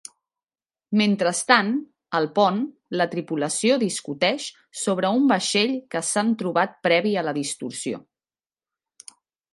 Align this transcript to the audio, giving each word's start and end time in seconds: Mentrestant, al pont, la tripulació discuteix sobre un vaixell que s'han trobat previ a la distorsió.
Mentrestant, 1.01 1.67
al 2.19 2.29
pont, 2.39 2.57
la 3.01 3.07
tripulació 3.11 3.77
discuteix 3.85 4.47
sobre 4.85 5.13
un 5.21 5.29
vaixell 5.35 5.77
que 5.95 6.05
s'han 6.09 6.33
trobat 6.43 6.77
previ 6.89 7.13
a 7.23 7.29
la 7.29 7.39
distorsió. 7.41 8.05